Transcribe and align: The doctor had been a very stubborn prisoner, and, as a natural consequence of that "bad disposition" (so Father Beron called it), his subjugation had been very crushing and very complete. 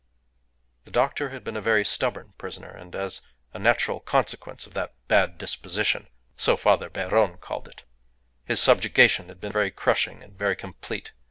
The 0.85 0.89
doctor 0.89 1.29
had 1.29 1.43
been 1.43 1.55
a 1.55 1.61
very 1.61 1.85
stubborn 1.85 2.33
prisoner, 2.39 2.71
and, 2.71 2.95
as 2.95 3.21
a 3.53 3.59
natural 3.59 3.99
consequence 3.99 4.65
of 4.65 4.73
that 4.73 4.95
"bad 5.07 5.37
disposition" 5.37 6.07
(so 6.35 6.57
Father 6.57 6.89
Beron 6.89 7.37
called 7.39 7.67
it), 7.67 7.83
his 8.43 8.59
subjugation 8.59 9.27
had 9.27 9.39
been 9.39 9.51
very 9.51 9.69
crushing 9.69 10.23
and 10.23 10.35
very 10.35 10.55
complete. 10.55 11.11